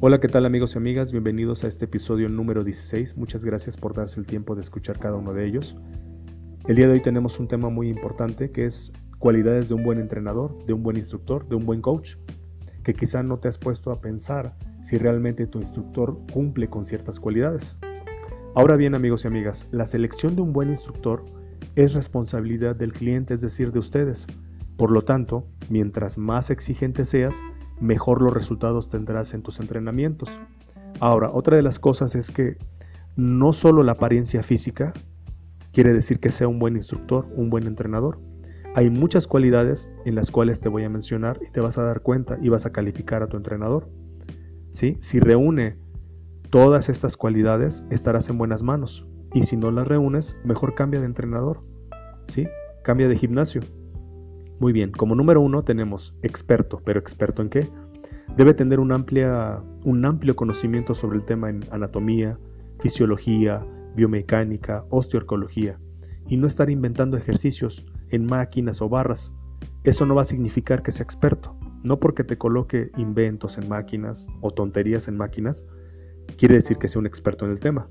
Hola, 0.00 0.20
¿qué 0.20 0.28
tal 0.28 0.46
amigos 0.46 0.76
y 0.76 0.78
amigas? 0.78 1.10
Bienvenidos 1.10 1.64
a 1.64 1.66
este 1.66 1.86
episodio 1.86 2.28
número 2.28 2.62
16. 2.62 3.16
Muchas 3.16 3.44
gracias 3.44 3.76
por 3.76 3.94
darse 3.94 4.20
el 4.20 4.26
tiempo 4.26 4.54
de 4.54 4.60
escuchar 4.60 4.96
cada 4.96 5.16
uno 5.16 5.32
de 5.32 5.44
ellos. 5.44 5.74
El 6.68 6.76
día 6.76 6.86
de 6.86 6.92
hoy 6.92 7.02
tenemos 7.02 7.40
un 7.40 7.48
tema 7.48 7.68
muy 7.68 7.88
importante 7.88 8.52
que 8.52 8.64
es 8.64 8.92
cualidades 9.18 9.68
de 9.68 9.74
un 9.74 9.82
buen 9.82 9.98
entrenador, 9.98 10.64
de 10.66 10.72
un 10.72 10.84
buen 10.84 10.98
instructor, 10.98 11.48
de 11.48 11.56
un 11.56 11.66
buen 11.66 11.82
coach, 11.82 12.14
que 12.84 12.94
quizá 12.94 13.24
no 13.24 13.40
te 13.40 13.48
has 13.48 13.58
puesto 13.58 13.90
a 13.90 14.00
pensar 14.00 14.54
si 14.82 14.98
realmente 14.98 15.48
tu 15.48 15.58
instructor 15.58 16.16
cumple 16.32 16.70
con 16.70 16.86
ciertas 16.86 17.18
cualidades. 17.18 17.74
Ahora 18.54 18.76
bien 18.76 18.94
amigos 18.94 19.24
y 19.24 19.26
amigas, 19.26 19.66
la 19.72 19.84
selección 19.84 20.36
de 20.36 20.42
un 20.42 20.52
buen 20.52 20.70
instructor 20.70 21.24
es 21.74 21.94
responsabilidad 21.94 22.76
del 22.76 22.92
cliente, 22.92 23.34
es 23.34 23.40
decir, 23.40 23.72
de 23.72 23.80
ustedes. 23.80 24.28
Por 24.76 24.92
lo 24.92 25.02
tanto, 25.02 25.44
mientras 25.68 26.18
más 26.18 26.50
exigente 26.50 27.04
seas, 27.04 27.34
mejor 27.80 28.22
los 28.22 28.32
resultados 28.32 28.88
tendrás 28.88 29.34
en 29.34 29.42
tus 29.42 29.60
entrenamientos. 29.60 30.28
Ahora, 31.00 31.30
otra 31.32 31.56
de 31.56 31.62
las 31.62 31.78
cosas 31.78 32.14
es 32.14 32.30
que 32.30 32.56
no 33.16 33.52
solo 33.52 33.82
la 33.82 33.92
apariencia 33.92 34.42
física 34.42 34.92
quiere 35.72 35.92
decir 35.92 36.20
que 36.20 36.32
sea 36.32 36.48
un 36.48 36.58
buen 36.58 36.76
instructor, 36.76 37.26
un 37.34 37.50
buen 37.50 37.66
entrenador. 37.66 38.20
Hay 38.74 38.90
muchas 38.90 39.26
cualidades 39.26 39.88
en 40.04 40.14
las 40.14 40.30
cuales 40.30 40.60
te 40.60 40.68
voy 40.68 40.84
a 40.84 40.88
mencionar 40.88 41.38
y 41.46 41.50
te 41.50 41.60
vas 41.60 41.78
a 41.78 41.82
dar 41.82 42.00
cuenta 42.00 42.38
y 42.42 42.48
vas 42.48 42.66
a 42.66 42.72
calificar 42.72 43.22
a 43.22 43.26
tu 43.28 43.36
entrenador. 43.36 43.88
¿Sí? 44.72 44.96
Si 45.00 45.20
reúne 45.20 45.76
todas 46.50 46.88
estas 46.88 47.16
cualidades, 47.16 47.84
estarás 47.90 48.28
en 48.28 48.38
buenas 48.38 48.62
manos. 48.62 49.06
Y 49.34 49.44
si 49.44 49.56
no 49.56 49.70
las 49.70 49.86
reúnes, 49.86 50.36
mejor 50.44 50.74
cambia 50.74 51.00
de 51.00 51.06
entrenador. 51.06 51.62
¿Sí? 52.28 52.46
Cambia 52.82 53.08
de 53.08 53.16
gimnasio. 53.16 53.62
Muy 54.60 54.72
bien, 54.72 54.90
como 54.90 55.14
número 55.14 55.40
uno 55.40 55.62
tenemos 55.62 56.14
experto, 56.22 56.82
pero 56.84 56.98
experto 56.98 57.42
en 57.42 57.48
qué? 57.48 57.68
Debe 58.36 58.54
tener 58.54 58.80
un, 58.80 58.90
amplia, 58.90 59.62
un 59.84 60.04
amplio 60.04 60.34
conocimiento 60.34 60.96
sobre 60.96 61.18
el 61.18 61.24
tema 61.24 61.48
en 61.48 61.64
anatomía, 61.70 62.36
fisiología, 62.80 63.64
biomecánica, 63.94 64.84
osteoarcología, 64.90 65.78
y 66.26 66.36
no 66.36 66.48
estar 66.48 66.70
inventando 66.70 67.16
ejercicios 67.16 67.84
en 68.10 68.26
máquinas 68.26 68.82
o 68.82 68.88
barras. 68.88 69.30
Eso 69.84 70.06
no 70.06 70.16
va 70.16 70.22
a 70.22 70.26
significar 70.26 70.82
que 70.82 70.92
sea 70.92 71.04
experto. 71.04 71.56
No 71.84 72.00
porque 72.00 72.24
te 72.24 72.36
coloque 72.36 72.90
inventos 72.96 73.58
en 73.58 73.68
máquinas 73.68 74.26
o 74.40 74.50
tonterías 74.50 75.06
en 75.06 75.16
máquinas, 75.16 75.64
quiere 76.36 76.56
decir 76.56 76.78
que 76.78 76.88
sea 76.88 76.98
un 76.98 77.06
experto 77.06 77.44
en 77.44 77.52
el 77.52 77.60
tema. 77.60 77.88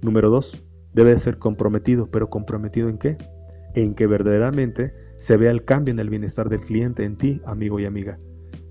Número 0.00 0.30
dos, 0.30 0.64
debe 0.94 1.18
ser 1.18 1.38
comprometido, 1.38 2.10
pero 2.10 2.30
comprometido 2.30 2.88
en 2.88 2.96
qué? 2.96 3.18
En 3.74 3.94
que 3.94 4.06
verdaderamente 4.06 4.94
se 5.18 5.36
vea 5.36 5.50
el 5.50 5.64
cambio 5.64 5.92
en 5.92 5.98
el 5.98 6.10
bienestar 6.10 6.48
del 6.48 6.60
cliente 6.60 7.04
en 7.04 7.16
ti, 7.16 7.40
amigo 7.46 7.80
y 7.80 7.86
amiga. 7.86 8.18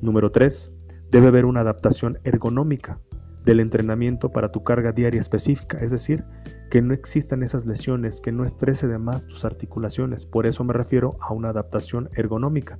Número 0.00 0.30
3. 0.30 0.70
Debe 1.10 1.28
haber 1.28 1.44
una 1.44 1.60
adaptación 1.60 2.18
ergonómica 2.24 2.98
del 3.44 3.60
entrenamiento 3.60 4.30
para 4.30 4.50
tu 4.50 4.62
carga 4.62 4.92
diaria 4.92 5.20
específica, 5.20 5.78
es 5.78 5.90
decir, 5.90 6.24
que 6.70 6.80
no 6.80 6.94
existan 6.94 7.42
esas 7.42 7.66
lesiones, 7.66 8.20
que 8.20 8.32
no 8.32 8.44
estrese 8.44 8.88
de 8.88 8.98
más 8.98 9.26
tus 9.26 9.44
articulaciones. 9.44 10.24
Por 10.24 10.46
eso 10.46 10.64
me 10.64 10.72
refiero 10.72 11.16
a 11.20 11.32
una 11.32 11.50
adaptación 11.50 12.08
ergonómica. 12.14 12.78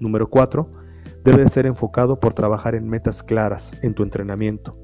Número 0.00 0.28
4. 0.28 0.68
Debe 1.24 1.48
ser 1.48 1.66
enfocado 1.66 2.20
por 2.20 2.34
trabajar 2.34 2.74
en 2.74 2.88
metas 2.88 3.22
claras 3.22 3.72
en 3.82 3.94
tu 3.94 4.02
entrenamiento. 4.02 4.76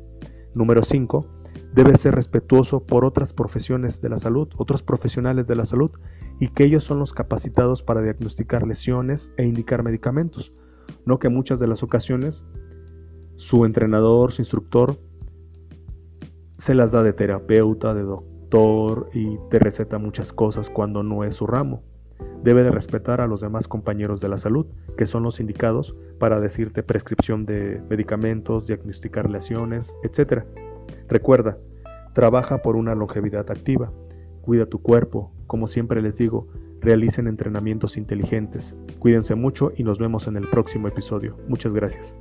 Número 0.55 0.82
5. 0.82 1.38
Debe 1.79 1.97
ser 1.97 2.17
respetuoso 2.17 2.81
por 2.81 3.05
otras 3.05 3.33
profesiones 3.33 4.01
de 4.01 4.09
la 4.09 4.19
salud, 4.19 4.48
otros 4.57 4.83
profesionales 4.83 5.47
de 5.47 5.55
la 5.55 5.65
salud 5.65 5.93
y 6.41 6.48
que 6.48 6.65
ellos 6.65 6.83
son 6.83 6.98
los 6.98 7.12
capacitados 7.12 7.84
para 7.84 8.03
diagnosticar 8.03 8.67
lesiones 8.67 9.31
e 9.37 9.45
indicar 9.45 9.84
medicamentos, 9.84 10.53
no 11.06 11.21
que 11.21 11.29
muchas 11.29 11.61
de 11.61 11.69
las 11.69 11.84
ocasiones 11.84 12.43
su 13.37 13.65
entrenador, 13.65 14.33
su 14.33 14.43
instructor, 14.43 14.99
se 16.59 16.75
las 16.75 16.91
da 16.91 17.05
de 17.05 17.12
terapeuta, 17.12 17.94
de 17.94 18.03
doctor 18.03 19.09
y 19.15 19.38
te 19.49 19.61
receta 19.61 19.99
muchas 19.99 20.33
cosas 20.33 20.71
cuando 20.71 21.05
no 21.05 21.22
es 21.22 21.37
su 21.37 21.47
ramo. 21.47 21.84
Debe 22.43 22.65
de 22.65 22.72
respetar 22.72 23.21
a 23.21 23.28
los 23.28 23.41
demás 23.41 23.69
compañeros 23.69 24.21
de 24.21 24.28
la 24.28 24.38
salud, 24.38 24.67
que 24.97 25.06
son 25.06 25.22
los 25.22 25.38
indicados 25.38 25.94
para 26.19 26.41
decirte 26.41 26.83
prescripción 26.83 27.47
de 27.47 27.81
medicamentos, 27.88 28.67
diagnosticar 28.67 29.31
lesiones, 29.31 29.94
etc. 30.03 30.43
Recuerda, 31.08 31.56
trabaja 32.14 32.58
por 32.62 32.76
una 32.76 32.94
longevidad 32.94 33.50
activa, 33.50 33.92
cuida 34.42 34.66
tu 34.66 34.80
cuerpo, 34.80 35.32
como 35.46 35.66
siempre 35.66 36.02
les 36.02 36.16
digo, 36.16 36.48
realicen 36.80 37.26
entrenamientos 37.26 37.96
inteligentes. 37.96 38.74
Cuídense 38.98 39.34
mucho 39.34 39.72
y 39.76 39.84
nos 39.84 39.98
vemos 39.98 40.26
en 40.26 40.36
el 40.36 40.48
próximo 40.48 40.88
episodio. 40.88 41.36
Muchas 41.48 41.74
gracias. 41.74 42.14